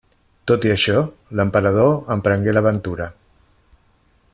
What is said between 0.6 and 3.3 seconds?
i això, l'emperador emprengué l'aventura.